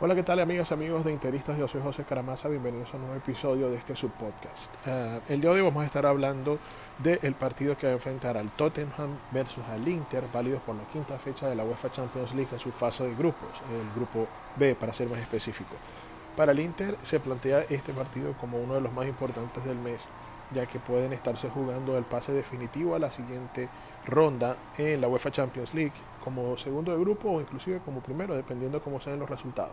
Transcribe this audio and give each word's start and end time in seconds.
Hola, 0.00 0.14
¿qué 0.14 0.22
tal 0.22 0.38
amigas, 0.38 0.70
amigos 0.70 1.04
de 1.04 1.10
Interistas? 1.10 1.58
Yo 1.58 1.66
soy 1.66 1.82
José 1.82 2.04
Caramaza, 2.04 2.48
bienvenidos 2.48 2.88
a 2.94 2.98
un 2.98 3.02
nuevo 3.02 3.16
episodio 3.16 3.68
de 3.68 3.78
este 3.78 3.96
subpodcast. 3.96 4.72
Uh, 4.86 5.32
el 5.32 5.40
día 5.40 5.50
de 5.50 5.56
hoy 5.56 5.60
vamos 5.60 5.82
a 5.82 5.86
estar 5.86 6.06
hablando 6.06 6.56
del 7.00 7.34
partido 7.34 7.76
que 7.76 7.88
va 7.88 7.94
a 7.94 7.96
enfrentar 7.96 8.36
al 8.36 8.48
Tottenham 8.50 9.18
versus 9.32 9.64
al 9.64 9.88
Inter, 9.88 10.22
válido 10.32 10.60
por 10.60 10.76
la 10.76 10.84
quinta 10.84 11.18
fecha 11.18 11.48
de 11.48 11.56
la 11.56 11.64
UEFA 11.64 11.90
Champions 11.90 12.32
League 12.32 12.50
en 12.52 12.60
su 12.60 12.70
fase 12.70 13.08
de 13.08 13.14
grupos, 13.16 13.48
el 13.72 13.92
grupo 13.96 14.28
B 14.54 14.76
para 14.76 14.94
ser 14.94 15.10
más 15.10 15.18
específico. 15.18 15.74
Para 16.36 16.52
el 16.52 16.60
Inter 16.60 16.96
se 17.02 17.18
plantea 17.18 17.64
este 17.68 17.92
partido 17.92 18.34
como 18.34 18.58
uno 18.58 18.74
de 18.74 18.80
los 18.80 18.92
más 18.92 19.08
importantes 19.08 19.64
del 19.64 19.78
mes, 19.78 20.08
ya 20.54 20.66
que 20.66 20.78
pueden 20.78 21.12
estarse 21.12 21.48
jugando 21.48 21.96
el 21.98 22.04
pase 22.04 22.32
definitivo 22.32 22.94
a 22.94 22.98
la 22.98 23.10
siguiente 23.10 23.68
ronda 24.06 24.56
en 24.76 25.00
la 25.00 25.08
UEFA 25.08 25.30
Champions 25.30 25.74
League 25.74 25.92
como 26.22 26.56
segundo 26.56 26.92
de 26.92 27.00
grupo 27.00 27.30
o 27.30 27.40
inclusive 27.40 27.80
como 27.84 28.00
primero, 28.00 28.34
dependiendo 28.34 28.82
cómo 28.82 29.00
sean 29.00 29.18
los 29.18 29.28
resultados. 29.28 29.72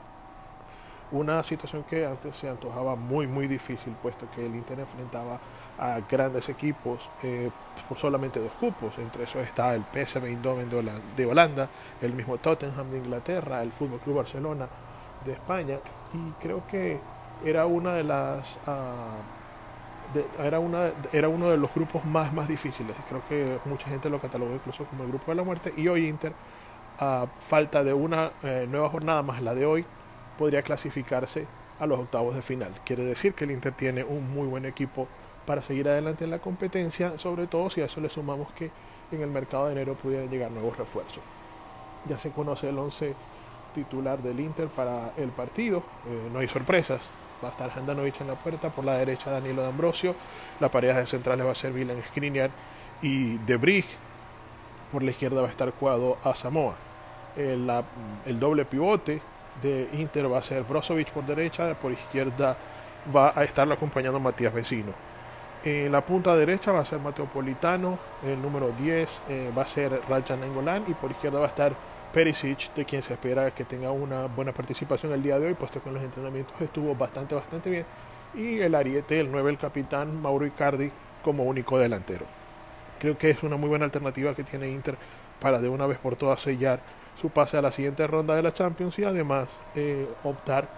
Una 1.12 1.44
situación 1.44 1.84
que 1.84 2.06
antes 2.06 2.36
se 2.36 2.50
antojaba 2.50 2.96
muy 2.96 3.28
muy 3.28 3.48
difícil, 3.48 3.94
puesto 4.02 4.28
que 4.34 4.46
el 4.46 4.56
Inter 4.56 4.80
enfrentaba 4.80 5.40
a 5.78 6.00
grandes 6.10 6.50
equipos 6.50 7.10
eh, 7.22 7.50
por 7.88 7.98
solamente 7.98 8.40
dos 8.40 8.52
cupos. 8.60 8.98
Entre 8.98 9.24
esos 9.24 9.46
está 9.46 9.76
el 9.76 9.84
PSV 9.84 10.26
Eindhoven 10.26 10.70
de 11.16 11.26
Holanda, 11.26 11.70
el 12.02 12.14
mismo 12.14 12.38
Tottenham 12.38 12.90
de 12.90 12.98
Inglaterra, 12.98 13.62
el 13.62 13.72
Fútbol 13.72 14.00
Club 14.00 14.18
Barcelona 14.18 14.68
de 15.24 15.34
España. 15.34 15.78
Y 16.14 16.32
creo 16.42 16.64
que 16.68 17.00
era 17.44 17.66
una 17.66 17.94
de 17.94 18.04
las 18.04 18.58
uh, 18.68 19.45
era, 20.40 20.60
una, 20.60 20.92
era 21.12 21.30
uno 21.30 21.50
de 21.50 21.58
los 21.58 21.74
grupos 21.74 22.06
más, 22.06 22.34
más 22.34 22.48
difíciles. 22.48 22.96
Creo 23.10 23.22
que 23.28 23.60
mucha 23.70 23.88
gente 23.88 24.10
lo 24.10 24.20
catalogó 24.20 24.54
incluso 24.54 24.86
como 24.86 25.04
el 25.04 25.10
grupo 25.10 25.32
de 25.32 25.36
la 25.36 25.44
muerte. 25.44 25.74
Y 25.76 25.88
hoy 25.88 26.08
Inter, 26.08 26.34
a 27.00 27.28
falta 27.40 27.84
de 27.84 27.94
una 27.94 28.32
eh, 28.44 28.68
nueva 28.70 28.90
jornada 28.90 29.22
más 29.24 29.42
la 29.42 29.54
de 29.54 29.66
hoy, 29.66 29.86
podría 30.38 30.62
clasificarse 30.62 31.48
a 31.80 31.86
los 31.86 32.00
octavos 32.00 32.36
de 32.36 32.42
final. 32.42 32.72
Quiere 32.86 33.04
decir 33.04 33.34
que 33.34 33.46
el 33.46 33.52
Inter 33.52 33.74
tiene 33.74 34.04
un 34.04 34.30
muy 34.32 34.48
buen 34.48 34.66
equipo 34.66 35.08
para 35.46 35.62
seguir 35.62 35.88
adelante 35.88 36.24
en 36.24 36.32
la 36.32 36.40
competencia, 36.40 37.18
sobre 37.20 37.48
todo 37.48 37.70
si 37.70 37.82
a 37.82 37.86
eso 37.86 38.02
le 38.02 38.10
sumamos 38.10 38.52
que 38.54 38.72
en 39.12 39.22
el 39.22 39.30
mercado 39.30 39.68
de 39.68 39.74
enero 39.74 39.94
pudieran 39.96 40.30
llegar 40.30 40.52
nuevos 40.52 40.78
refuerzos. 40.78 41.22
Ya 42.08 42.18
se 42.18 42.32
conoce 42.32 42.70
el 42.70 42.78
11 42.78 43.14
titular 43.74 44.20
del 44.20 44.40
Inter 44.40 44.68
para 44.68 45.12
el 45.18 45.30
partido, 45.30 45.80
eh, 46.08 46.30
no 46.32 46.40
hay 46.40 46.48
sorpresas, 46.48 47.02
va 47.46 47.50
a 47.50 47.52
estar 47.52 47.72
Handanovic 47.78 48.22
en 48.22 48.28
la 48.28 48.36
puerta, 48.36 48.70
por 48.70 48.86
la 48.86 48.94
derecha 48.94 49.30
Danilo 49.30 49.62
D'Ambrosio, 49.62 50.16
la 50.60 50.70
pareja 50.70 51.00
de 51.00 51.06
centrales 51.06 51.46
va 51.46 51.52
a 51.52 51.56
ser 51.56 51.72
Milan 51.72 52.02
Skriniar 52.08 52.50
y 53.02 53.38
De 53.40 53.84
por 54.92 55.04
la 55.04 55.12
izquierda 55.12 55.42
va 55.42 55.48
a 55.48 55.52
estar 55.52 55.72
Cuado 55.74 56.18
a 56.24 56.34
Samoa. 56.34 56.76
El, 57.38 57.70
el, 58.26 58.40
doble 58.40 58.66
pivote 58.66 59.22
de 59.62 59.90
Inter 59.94 60.32
va 60.32 60.40
a 60.40 60.42
ser 60.42 60.64
Brozovic 60.64 61.12
por 61.12 61.26
derecha, 61.26 61.74
por 61.76 61.92
izquierda 61.92 62.56
va 63.14 63.34
a 63.36 63.44
estarlo 63.44 63.74
acompañando 63.74 64.20
Matías 64.20 64.54
Vecino. 64.54 64.94
En 65.64 65.92
la 65.92 66.02
punta 66.02 66.36
derecha 66.36 66.72
va 66.72 66.80
a 66.80 66.86
ser 66.86 67.00
Mateo 67.00 67.26
Politano, 67.26 67.98
el 68.24 68.42
número 68.42 68.72
10 68.80 69.22
eh, 69.30 69.52
va 69.56 69.64
a 69.64 69.68
ser 69.68 70.00
Rajan 70.08 70.44
Engolán 70.44 70.84
y 70.88 70.94
por 70.94 71.12
izquierda 71.12 71.40
va 71.40 71.46
a 71.46 71.50
estar 71.50 71.74
Perisic, 72.16 72.74
de 72.76 72.86
quien 72.86 73.04
se 73.04 73.12
espera 73.12 73.52
que 73.52 73.66
tenga 73.66 73.92
una 73.92 74.28
buena 74.28 74.54
participación 74.54 75.12
el 75.12 75.22
día 75.22 75.38
de 75.38 75.48
hoy, 75.48 75.54
puesto 75.54 75.84
que 75.84 75.90
en 75.90 75.96
los 75.96 76.04
entrenamientos 76.06 76.56
estuvo 76.62 76.96
bastante, 76.96 77.36
bastante 77.36 77.70
bien. 77.70 77.86
Y 78.34 78.60
el 78.60 78.74
ariete, 78.74 79.20
el 79.20 79.30
9, 79.30 79.52
el 79.52 79.58
capitán 79.58 80.22
Mauro 80.22 80.46
Icardi 80.46 80.90
como 81.22 81.44
único 81.44 81.78
delantero. 81.78 82.26
Creo 83.02 83.18
que 83.18 83.32
es 83.32 83.44
una 83.44 83.58
muy 83.58 83.68
buena 83.68 83.84
alternativa 83.84 84.34
que 84.34 84.46
tiene 84.46 84.70
Inter 84.70 84.96
para 85.42 85.60
de 85.60 85.68
una 85.68 85.88
vez 85.88 85.98
por 85.98 86.16
todas 86.16 86.40
sellar 86.40 86.80
su 87.20 87.32
pase 87.32 87.58
a 87.58 87.62
la 87.62 87.74
siguiente 87.74 88.08
ronda 88.08 88.34
de 88.34 88.44
la 88.44 88.54
Champions 88.54 88.98
y 88.98 89.04
además 89.04 89.50
eh, 89.76 90.08
optar 90.24 90.70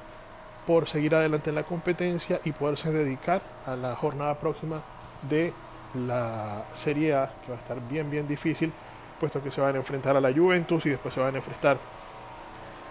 por 0.66 0.88
seguir 0.88 1.14
adelante 1.14 1.52
en 1.52 1.56
la 1.56 1.64
competencia 1.64 2.42
y 2.46 2.52
poderse 2.52 2.92
dedicar 2.92 3.44
a 3.68 3.76
la 3.76 3.96
jornada 3.96 4.40
próxima 4.40 4.82
de 5.30 5.54
la 5.94 6.64
Serie 6.74 7.14
A, 7.14 7.32
que 7.46 7.52
va 7.52 7.58
a 7.58 7.62
estar 7.62 7.78
bien, 7.88 8.10
bien 8.10 8.28
difícil 8.28 8.74
puesto 9.20 9.42
que 9.42 9.52
se 9.52 9.62
van 9.62 9.76
a 9.76 9.78
enfrentar 9.78 10.16
a 10.16 10.22
la 10.22 10.34
Juventus 10.34 10.86
y 10.86 10.90
después 10.90 11.14
se 11.14 11.20
van 11.20 11.34
a 11.34 11.38
enfrentar 11.38 11.78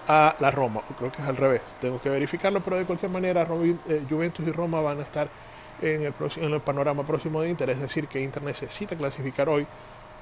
a 0.09 0.34
la 0.38 0.50
Roma. 0.50 0.82
Creo 0.98 1.10
que 1.10 1.22
es 1.22 1.28
al 1.28 1.37
revés, 1.37 1.62
tengo 1.81 2.00
que 2.00 2.09
verificarlo, 2.09 2.60
pero 2.60 2.76
de 2.76 2.84
cualquier 2.84 3.12
manera 3.12 3.47
eh, 3.88 4.03
Juventus 4.09 4.47
y 4.47 4.53
Roma 4.53 4.81
van 4.81 5.00
a 5.00 5.03
estar 5.03 5.28
en 5.82 6.03
el, 6.03 6.14
en 6.37 6.53
el 6.53 6.60
panorama 6.60 7.03
próximo 7.04 7.41
de 7.42 7.50
Inter, 7.50 7.70
es 7.70 7.81
decir, 7.81 8.09
que 8.09 8.20
Inter 8.20 8.42
necesita 8.42 8.97
clasificar 8.97 9.48
hoy 9.48 9.66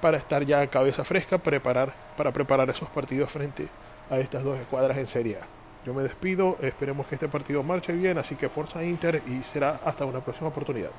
para 0.01 0.17
estar 0.17 0.45
ya 0.45 0.61
a 0.61 0.67
cabeza 0.67 1.05
fresca, 1.05 1.39
preparar, 1.39 1.93
para 2.17 2.33
preparar 2.33 2.69
esos 2.71 2.89
partidos 2.89 3.31
frente 3.31 3.69
a 4.11 4.19
estas 4.19 4.43
dos 4.43 4.59
escuadras 4.59 4.99
en 4.99 5.07
Serie 5.07 5.37
A. 5.37 5.47
Yo 5.87 5.93
me 5.93 6.03
despido, 6.03 6.57
esperemos 6.63 7.07
que 7.07 7.15
este 7.15 7.29
partido 7.29 7.63
marche 7.63 7.93
bien, 7.93 8.19
así 8.19 8.37
que 8.37 8.49
fuerza 8.49 8.83
Inter 8.83 9.23
y 9.27 9.43
será 9.53 9.81
hasta 9.85 10.05
una 10.05 10.21
próxima 10.21 10.49
oportunidad. 10.49 10.91